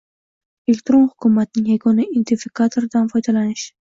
elektron 0.71 1.03
hukumatning 1.09 1.67
yagona 1.73 2.07
identifikatorlaridan 2.07 3.13
foydalanish; 3.15 3.69